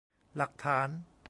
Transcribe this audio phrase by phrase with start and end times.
[0.37, 0.89] หลักฐาน!